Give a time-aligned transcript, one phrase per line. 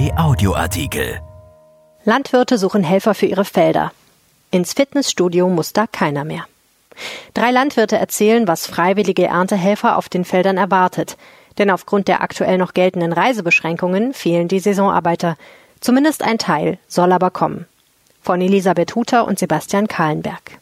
[0.00, 1.20] Kai Audioartikel.
[2.04, 3.92] Landwirte suchen Helfer für ihre Felder.
[4.50, 6.46] Ins Fitnessstudio muss da keiner mehr.
[7.34, 11.18] Drei Landwirte erzählen, was freiwillige Erntehelfer auf den Feldern erwartet.
[11.58, 15.36] Denn aufgrund der aktuell noch geltenden Reisebeschränkungen fehlen die Saisonarbeiter.
[15.80, 17.66] Zumindest ein Teil soll aber kommen.
[18.22, 20.60] Von Elisabeth Huter und Sebastian Kahlenberg.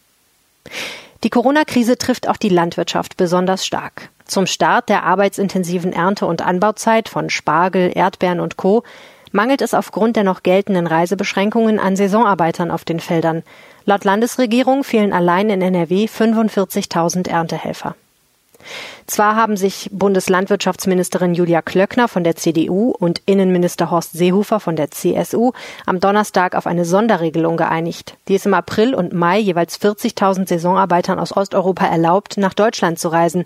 [1.23, 4.09] Die Corona-Krise trifft auch die Landwirtschaft besonders stark.
[4.25, 8.83] Zum Start der arbeitsintensiven Ernte- und Anbauzeit von Spargel, Erdbeeren und Co.
[9.31, 13.43] mangelt es aufgrund der noch geltenden Reisebeschränkungen an Saisonarbeitern auf den Feldern.
[13.85, 17.95] Laut Landesregierung fehlen allein in NRW 45.000 Erntehelfer.
[19.07, 24.91] Zwar haben sich Bundeslandwirtschaftsministerin Julia Klöckner von der CDU und Innenminister Horst Seehofer von der
[24.91, 25.53] CSU
[25.85, 31.19] am Donnerstag auf eine Sonderregelung geeinigt, die es im April und Mai jeweils 40.000 Saisonarbeitern
[31.19, 33.45] aus Osteuropa erlaubt, nach Deutschland zu reisen.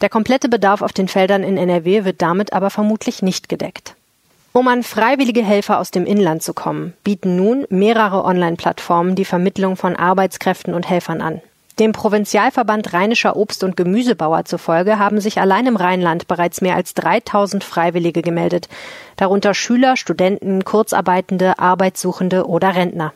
[0.00, 3.94] Der komplette Bedarf auf den Feldern in NRW wird damit aber vermutlich nicht gedeckt.
[4.56, 9.76] Um an freiwillige Helfer aus dem Inland zu kommen, bieten nun mehrere Online-Plattformen die Vermittlung
[9.76, 11.40] von Arbeitskräften und Helfern an.
[11.80, 16.94] Dem Provinzialverband Rheinischer Obst- und Gemüsebauer zufolge haben sich allein im Rheinland bereits mehr als
[16.94, 18.68] 3000 Freiwillige gemeldet,
[19.16, 23.12] darunter Schüler, Studenten, Kurzarbeitende, Arbeitssuchende oder Rentner.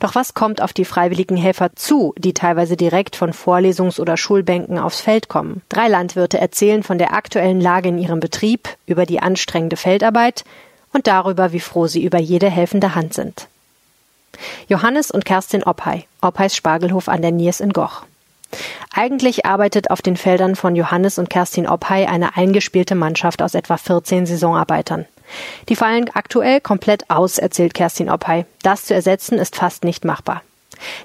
[0.00, 4.78] Doch was kommt auf die freiwilligen Helfer zu, die teilweise direkt von Vorlesungs- oder Schulbänken
[4.78, 5.62] aufs Feld kommen?
[5.68, 10.44] Drei Landwirte erzählen von der aktuellen Lage in ihrem Betrieb, über die anstrengende Feldarbeit
[10.92, 13.48] und darüber, wie froh sie über jede helfende Hand sind.
[14.68, 18.04] Johannes und Kerstin Oppey, Oppeys Spargelhof an der Niers in Goch.
[18.94, 23.76] Eigentlich arbeitet auf den Feldern von Johannes und Kerstin Oppey eine eingespielte Mannschaft aus etwa
[23.76, 25.06] 14 Saisonarbeitern.
[25.68, 28.44] Die fallen aktuell komplett aus, erzählt Kerstin Oppey.
[28.62, 30.42] Das zu ersetzen ist fast nicht machbar.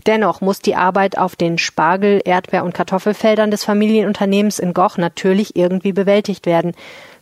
[0.06, 5.56] Dennoch muss die Arbeit auf den Spargel-, Erdbeer- und Kartoffelfeldern des Familienunternehmens in Goch natürlich
[5.56, 6.74] irgendwie bewältigt werden.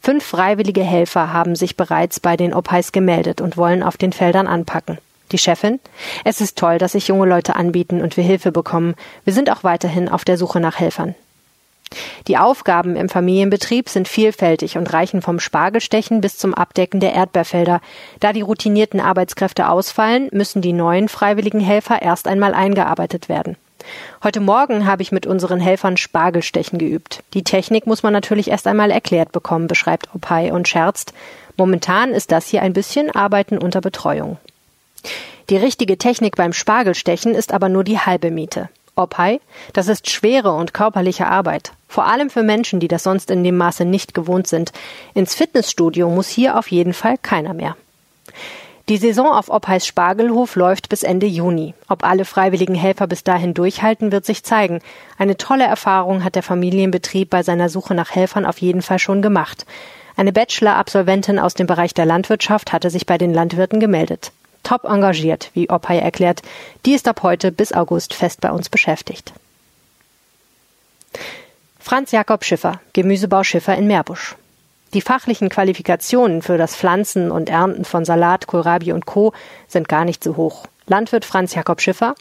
[0.01, 4.47] Fünf freiwillige Helfer haben sich bereits bei den Oppeis gemeldet und wollen auf den Feldern
[4.47, 4.99] anpacken.
[5.31, 5.79] Die Chefin?
[6.23, 8.95] Es ist toll, dass sich junge Leute anbieten und wir Hilfe bekommen.
[9.23, 11.15] Wir sind auch weiterhin auf der Suche nach Helfern.
[12.27, 17.79] Die Aufgaben im Familienbetrieb sind vielfältig und reichen vom Spargelstechen bis zum Abdecken der Erdbeerfelder.
[18.19, 23.55] Da die routinierten Arbeitskräfte ausfallen, müssen die neuen freiwilligen Helfer erst einmal eingearbeitet werden.
[24.23, 27.23] Heute Morgen habe ich mit unseren Helfern Spargelstechen geübt.
[27.35, 31.13] Die Technik muss man natürlich erst einmal erklärt bekommen, beschreibt Opay und scherzt.
[31.55, 34.37] Momentan ist das hier ein bisschen Arbeiten unter Betreuung.
[35.49, 38.69] Die richtige Technik beim Spargelstechen ist aber nur die halbe Miete.
[38.95, 39.41] Opay,
[39.73, 41.73] das ist schwere und körperliche Arbeit.
[41.87, 44.71] Vor allem für Menschen, die das sonst in dem Maße nicht gewohnt sind.
[45.13, 47.75] Ins Fitnessstudio muss hier auf jeden Fall keiner mehr.
[48.87, 51.73] Die Saison auf Oppeis Spargelhof läuft bis Ende Juni.
[51.89, 54.79] Ob alle freiwilligen Helfer bis dahin durchhalten, wird sich zeigen.
[55.17, 59.21] Eine tolle Erfahrung hat der Familienbetrieb bei seiner Suche nach Helfern auf jeden Fall schon
[59.21, 59.65] gemacht.
[60.15, 64.31] Eine Bachelor-Absolventin aus dem Bereich der Landwirtschaft hatte sich bei den Landwirten gemeldet
[64.65, 66.41] top engagiert, wie Opay erklärt.
[66.85, 69.31] Die ist ab heute bis August fest bei uns beschäftigt.
[71.79, 74.35] Franz Jakob Schiffer, Gemüsebau Schiffer in Meerbusch.
[74.93, 79.33] Die fachlichen Qualifikationen für das Pflanzen und Ernten von Salat, Kohlrabi und Co.
[79.67, 80.65] sind gar nicht so hoch.
[80.87, 82.15] Landwirt Franz Jakob Schiffer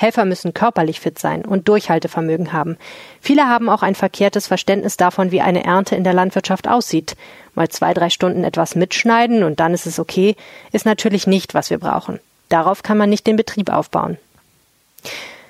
[0.00, 2.78] Helfer müssen körperlich fit sein und Durchhaltevermögen haben.
[3.20, 7.16] Viele haben auch ein verkehrtes Verständnis davon, wie eine Ernte in der Landwirtschaft aussieht.
[7.54, 10.36] Mal zwei, drei Stunden etwas mitschneiden und dann ist es okay,
[10.72, 12.18] ist natürlich nicht, was wir brauchen.
[12.48, 14.16] Darauf kann man nicht den Betrieb aufbauen.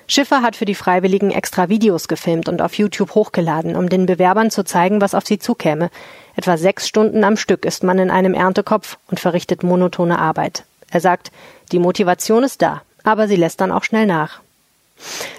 [0.05, 4.51] Schiffer hat für die Freiwilligen extra Videos gefilmt und auf YouTube hochgeladen, um den Bewerbern
[4.51, 5.89] zu zeigen, was auf sie zukäme.
[6.35, 10.65] Etwa sechs Stunden am Stück ist man in einem Erntekopf und verrichtet monotone Arbeit.
[10.89, 11.31] Er sagt,
[11.71, 14.41] die Motivation ist da aber sie lässt dann auch schnell nach.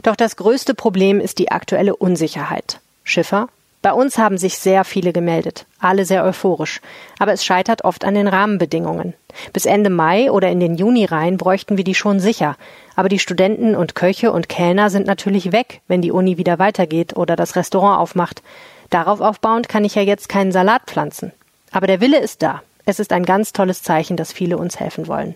[0.03, 2.81] Doch das größte Problem ist die aktuelle Unsicherheit.
[3.05, 3.49] Schiffer?
[3.83, 6.81] Bei uns haben sich sehr viele gemeldet, alle sehr euphorisch,
[7.19, 9.15] aber es scheitert oft an den Rahmenbedingungen.
[9.53, 12.57] Bis Ende Mai oder in den Juni rein bräuchten wir die schon sicher,
[12.95, 17.17] aber die Studenten und Köche und Kellner sind natürlich weg, wenn die Uni wieder weitergeht
[17.17, 18.43] oder das Restaurant aufmacht.
[18.91, 21.33] Darauf aufbauend kann ich ja jetzt keinen Salat pflanzen.
[21.73, 22.63] Aber der Wille ist da.
[22.85, 25.35] Es ist ein ganz tolles Zeichen, dass viele uns helfen wollen.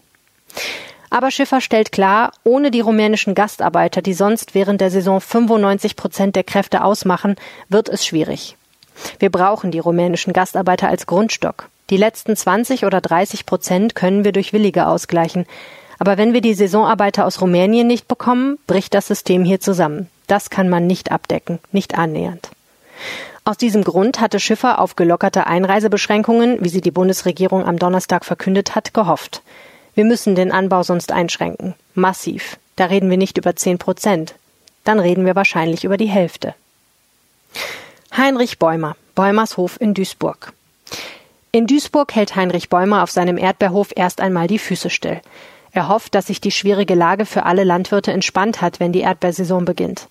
[1.11, 6.37] Aber Schiffer stellt klar, ohne die rumänischen Gastarbeiter, die sonst während der Saison 95 Prozent
[6.37, 7.37] der Kräfte ausmachen,
[7.69, 8.57] wird es schwierig.
[9.19, 11.69] Wir brauchen die rumänischen Gastarbeiter als Grundstock.
[11.91, 15.47] Die letzten 20 oder 30 Prozent können wir durch Willige ausgleichen.
[15.99, 20.09] Aber wenn wir die Saisonarbeiter aus Rumänien nicht bekommen, bricht das System hier zusammen.
[20.27, 22.51] Das kann man nicht abdecken, nicht annähernd.
[23.45, 28.75] Aus diesem Grund hatte Schiffer auf gelockerte Einreisebeschränkungen, wie sie die Bundesregierung am Donnerstag verkündet
[28.75, 29.43] hat, gehofft.
[29.97, 31.75] Wir müssen den Anbau sonst einschränken.
[31.95, 32.59] Massiv.
[32.77, 34.35] Da reden wir nicht über zehn Prozent.
[34.85, 36.55] Dann reden wir wahrscheinlich über die Hälfte.
[38.15, 40.53] Heinrich Bäumer, Bäumers Hof in Duisburg.
[41.51, 45.23] In Duisburg hält Heinrich Bäumer auf seinem Erdbeerhof erst einmal die Füße still.
[45.73, 49.65] Er hofft, dass sich die schwierige Lage für alle Landwirte entspannt hat, wenn die Erdbeersaison
[49.65, 50.09] beginnt.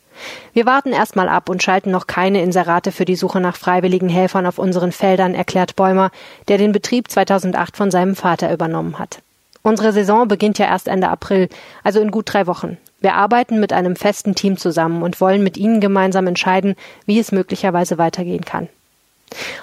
[0.54, 4.48] Wir warten erstmal ab und schalten noch keine Inserate für die Suche nach freiwilligen Helfern
[4.48, 6.10] auf unseren Feldern, erklärt Bäumer,
[6.48, 9.20] der den Betrieb 2008 von seinem Vater übernommen hat.
[9.66, 11.50] Unsere Saison beginnt ja erst Ende April,
[11.84, 12.78] also in gut drei Wochen.
[13.00, 16.76] Wir arbeiten mit einem festen Team zusammen und wollen mit Ihnen gemeinsam entscheiden,
[17.08, 18.70] wie es möglicherweise weitergehen kann.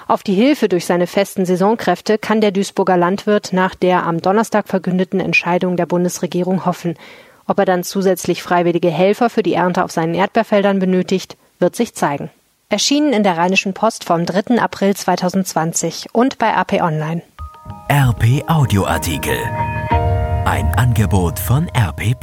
[0.09, 4.67] Auf die Hilfe durch seine festen Saisonkräfte kann der Duisburger Landwirt nach der am Donnerstag
[4.67, 6.97] verkündeten Entscheidung der Bundesregierung hoffen.
[7.47, 11.95] Ob er dann zusätzlich freiwillige Helfer für die Ernte auf seinen Erdbeerfeldern benötigt, wird sich
[11.95, 12.29] zeigen.
[12.67, 14.59] Erschienen in der Rheinischen Post vom 3.
[14.61, 17.21] April 2020 und bei AP Online.
[17.89, 19.37] RP Audioartikel.
[20.53, 22.13] Ein Angebot von RP.